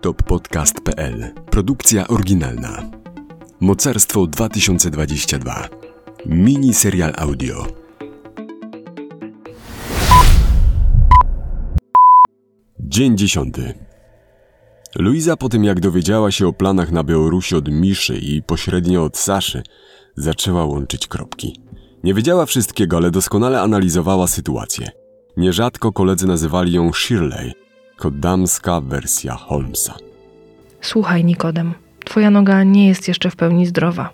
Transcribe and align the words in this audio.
toppodcast.pl 0.00 1.34
Produkcja 1.50 2.08
oryginalna. 2.08 2.90
Mocarstwo 3.60 4.26
2022. 4.26 5.68
Mini 6.26 6.74
serial 6.74 7.12
audio. 7.16 7.66
Dzień 12.78 13.18
dziesiąty. 13.18 13.74
Luiza 14.98 15.36
po 15.36 15.48
tym 15.48 15.64
jak 15.64 15.80
dowiedziała 15.80 16.30
się 16.30 16.48
o 16.48 16.52
planach 16.52 16.92
na 16.92 17.04
Białorusi 17.04 17.56
od 17.56 17.68
Miszy 17.68 18.18
i 18.18 18.42
pośrednio 18.42 19.04
od 19.04 19.16
Saszy, 19.16 19.62
zaczęła 20.16 20.64
łączyć 20.64 21.06
kropki. 21.06 21.60
Nie 22.04 22.14
wiedziała 22.14 22.46
wszystkiego, 22.46 22.96
ale 22.96 23.10
doskonale 23.10 23.60
analizowała 23.60 24.26
sytuację. 24.26 24.90
Nierzadko 25.36 25.92
koledzy 25.92 26.26
nazywali 26.26 26.72
ją 26.72 26.92
Shirley, 26.92 27.52
jako 28.00 28.10
damska 28.10 28.80
wersja 28.80 29.34
Holmesa. 29.34 29.94
Słuchaj, 30.80 31.24
Nikodem, 31.24 31.74
twoja 32.04 32.30
noga 32.30 32.62
nie 32.62 32.88
jest 32.88 33.08
jeszcze 33.08 33.30
w 33.30 33.36
pełni 33.36 33.66
zdrowa. 33.66 34.10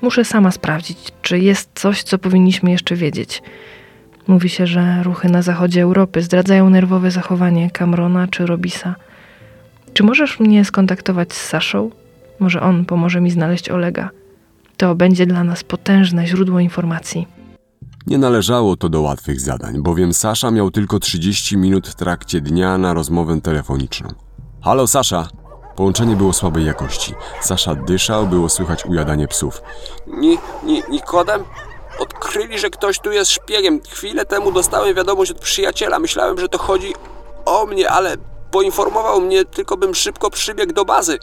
Muszę 0.00 0.24
sama 0.24 0.50
sprawdzić, 0.50 0.98
czy 1.22 1.38
jest 1.38 1.70
coś, 1.74 2.02
co 2.02 2.18
powinniśmy 2.18 2.70
jeszcze 2.70 2.96
wiedzieć. 2.96 3.42
Mówi 4.26 4.48
się, 4.48 4.66
że 4.66 5.02
ruchy 5.02 5.28
na 5.28 5.42
zachodzie 5.42 5.82
Europy 5.82 6.22
zdradzają 6.22 6.70
nerwowe 6.70 7.10
zachowanie 7.10 7.70
Camerona 7.70 8.28
czy 8.28 8.46
Robisa. 8.46 8.94
Czy 9.94 10.02
możesz 10.02 10.40
mnie 10.40 10.64
skontaktować 10.64 11.32
z 11.32 11.46
Saszą? 11.48 11.90
Może 12.38 12.60
on 12.60 12.84
pomoże 12.84 13.20
mi 13.20 13.30
znaleźć 13.30 13.68
Olega. 13.68 14.10
To 14.76 14.94
będzie 14.94 15.26
dla 15.26 15.44
nas 15.44 15.64
potężne 15.64 16.26
źródło 16.26 16.60
informacji. 16.60 17.26
Nie 18.06 18.18
należało 18.18 18.76
to 18.76 18.88
do 18.88 19.00
łatwych 19.00 19.40
zadań, 19.40 19.82
bowiem 19.82 20.14
Sasza 20.14 20.50
miał 20.50 20.70
tylko 20.70 20.98
30 20.98 21.56
minut 21.56 21.88
w 21.88 21.94
trakcie 21.94 22.40
dnia 22.40 22.78
na 22.78 22.94
rozmowę 22.94 23.40
telefoniczną. 23.40 24.08
Halo 24.62 24.86
Sasza! 24.86 25.28
Połączenie 25.76 26.16
było 26.16 26.32
słabej 26.32 26.64
jakości. 26.64 27.14
Sasza 27.40 27.74
dyszał, 27.74 28.26
było 28.26 28.48
słychać 28.48 28.86
ujadanie 28.86 29.28
psów. 29.28 29.62
Ni, 30.06 30.38
ni, 30.64 30.82
Nikodem? 30.90 31.44
Odkryli, 31.98 32.58
że 32.58 32.70
ktoś 32.70 32.98
tu 32.98 33.12
jest 33.12 33.30
szpiegiem. 33.30 33.80
Chwilę 33.88 34.24
temu 34.24 34.52
dostałem 34.52 34.94
wiadomość 34.94 35.30
od 35.30 35.40
przyjaciela. 35.40 35.98
Myślałem, 35.98 36.38
że 36.38 36.48
to 36.48 36.58
chodzi 36.58 36.92
o 37.44 37.66
mnie, 37.66 37.90
ale 37.90 38.16
poinformował 38.50 39.20
mnie, 39.20 39.44
tylko 39.44 39.76
bym 39.76 39.94
szybko 39.94 40.30
przybiegł 40.30 40.72
do 40.72 40.84
bazy. 40.84 41.18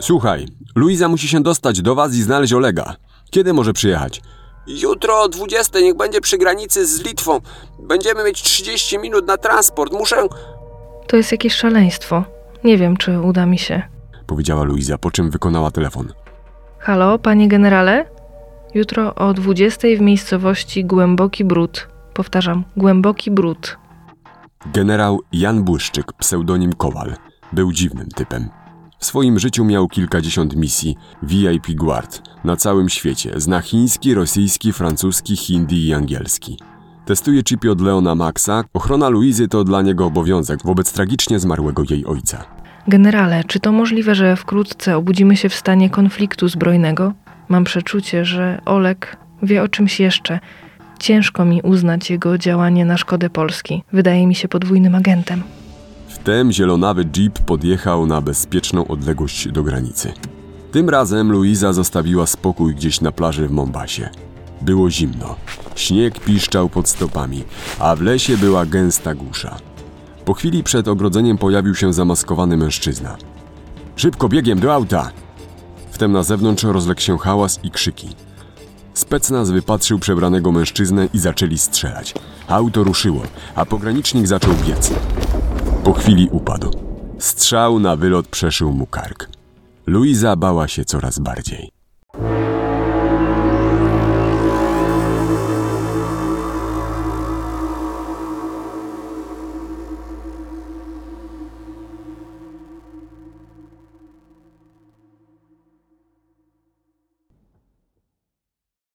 Słuchaj, 0.00 0.48
Luiza 0.74 1.08
musi 1.08 1.28
się 1.28 1.40
dostać 1.42 1.82
do 1.82 1.94
was 1.94 2.14
i 2.14 2.22
znaleźć 2.22 2.52
Olega. 2.52 2.96
Kiedy 3.30 3.52
może 3.52 3.72
przyjechać? 3.72 4.22
Jutro 4.68 5.22
o 5.22 5.28
20 5.28 5.80
niech 5.80 5.96
będzie 5.96 6.20
przy 6.20 6.38
granicy 6.38 6.86
z 6.86 7.04
Litwą. 7.04 7.40
Będziemy 7.78 8.24
mieć 8.24 8.42
30 8.42 8.98
minut 8.98 9.26
na 9.26 9.36
transport. 9.36 9.92
Muszę... 9.92 10.16
To 11.06 11.16
jest 11.16 11.32
jakieś 11.32 11.54
szaleństwo. 11.54 12.24
Nie 12.64 12.78
wiem, 12.78 12.96
czy 12.96 13.20
uda 13.20 13.46
mi 13.46 13.58
się. 13.58 13.82
Powiedziała 14.26 14.64
Luiza, 14.64 14.98
po 14.98 15.10
czym 15.10 15.30
wykonała 15.30 15.70
telefon. 15.70 16.12
Halo, 16.78 17.18
panie 17.18 17.48
generale? 17.48 18.06
Jutro 18.74 19.14
o 19.14 19.34
20 19.34 19.88
w 19.98 20.00
miejscowości 20.00 20.84
Głęboki 20.84 21.44
Brud. 21.44 21.88
Powtarzam, 22.14 22.64
Głęboki 22.76 23.30
Brud. 23.30 23.76
Generał 24.72 25.20
Jan 25.32 25.64
Błyszczyk, 25.64 26.12
pseudonim 26.12 26.72
Kowal, 26.72 27.16
był 27.52 27.72
dziwnym 27.72 28.08
typem. 28.08 28.48
W 28.98 29.04
swoim 29.04 29.38
życiu 29.38 29.64
miał 29.64 29.88
kilkadziesiąt 29.88 30.56
misji 30.56 30.96
VIP 31.22 31.66
Guard 31.74 32.22
na 32.44 32.56
całym 32.56 32.88
świecie. 32.88 33.32
Zna 33.36 33.60
chiński, 33.60 34.14
rosyjski, 34.14 34.72
francuski, 34.72 35.36
hindi 35.36 35.86
i 35.86 35.94
angielski. 35.94 36.58
Testuje 37.04 37.42
chipy 37.42 37.70
od 37.70 37.80
Leona 37.80 38.14
Maxa. 38.14 38.64
Ochrona 38.74 39.08
Luizy 39.08 39.48
to 39.48 39.64
dla 39.64 39.82
niego 39.82 40.06
obowiązek 40.06 40.60
wobec 40.64 40.92
tragicznie 40.92 41.38
zmarłego 41.38 41.82
jej 41.90 42.06
ojca. 42.06 42.44
Generale, 42.88 43.44
czy 43.44 43.60
to 43.60 43.72
możliwe, 43.72 44.14
że 44.14 44.36
wkrótce 44.36 44.96
obudzimy 44.96 45.36
się 45.36 45.48
w 45.48 45.54
stanie 45.54 45.90
konfliktu 45.90 46.48
zbrojnego? 46.48 47.12
Mam 47.48 47.64
przeczucie, 47.64 48.24
że 48.24 48.60
Olek 48.64 49.16
wie 49.42 49.62
o 49.62 49.68
czymś 49.68 50.00
jeszcze. 50.00 50.40
Ciężko 50.98 51.44
mi 51.44 51.62
uznać 51.62 52.10
jego 52.10 52.38
działanie 52.38 52.84
na 52.84 52.96
szkodę 52.96 53.30
Polski. 53.30 53.82
Wydaje 53.92 54.26
mi 54.26 54.34
się 54.34 54.48
podwójnym 54.48 54.94
agentem. 54.94 55.42
Wtem 56.28 56.52
zielonawy 56.52 57.04
jeep 57.04 57.38
podjechał 57.38 58.06
na 58.06 58.20
bezpieczną 58.20 58.86
odległość 58.86 59.48
do 59.48 59.62
granicy. 59.62 60.12
Tym 60.72 60.90
razem 60.90 61.32
Luiza 61.32 61.72
zostawiła 61.72 62.26
spokój 62.26 62.74
gdzieś 62.74 63.00
na 63.00 63.12
plaży 63.12 63.48
w 63.48 63.50
Mombasie. 63.50 64.08
Było 64.60 64.90
zimno. 64.90 65.36
Śnieg 65.74 66.20
piszczał 66.20 66.68
pod 66.68 66.88
stopami, 66.88 67.44
a 67.78 67.96
w 67.96 68.00
lesie 68.00 68.36
była 68.36 68.66
gęsta 68.66 69.14
gusza. 69.14 69.56
Po 70.24 70.34
chwili 70.34 70.62
przed 70.62 70.88
ogrodzeniem 70.88 71.38
pojawił 71.38 71.74
się 71.74 71.92
zamaskowany 71.92 72.56
mężczyzna. 72.56 73.16
Szybko 73.96 74.28
biegiem 74.28 74.60
do 74.60 74.74
auta! 74.74 75.10
Wtem 75.90 76.12
na 76.12 76.22
zewnątrz 76.22 76.64
rozległ 76.64 77.00
się 77.00 77.18
hałas 77.18 77.60
i 77.62 77.70
krzyki. 77.70 78.08
Specnaz 78.94 79.50
wypatrzył 79.50 79.98
przebranego 79.98 80.52
mężczyznę 80.52 81.08
i 81.14 81.18
zaczęli 81.18 81.58
strzelać. 81.58 82.14
Auto 82.48 82.84
ruszyło, 82.84 83.22
a 83.54 83.64
pogranicznik 83.64 84.26
zaczął 84.26 84.54
biec. 84.66 84.92
Po 85.84 85.92
chwili 85.92 86.28
upadł. 86.32 86.70
Strzał 87.18 87.78
na 87.78 87.96
wylot 87.96 88.28
przeszył 88.28 88.72
mu 88.72 88.86
kark. 88.86 89.28
Luiza 89.86 90.36
bała 90.36 90.68
się 90.68 90.84
coraz 90.84 91.18
bardziej. 91.18 91.77